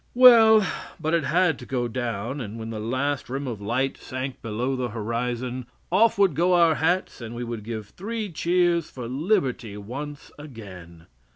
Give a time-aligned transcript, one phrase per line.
[0.15, 0.65] Well,
[0.99, 4.75] but it had to go down, and when the last rim of light sank below
[4.75, 9.77] the horizon, off would go our hats and we would give three cheers for liberty
[9.77, 11.05] once again.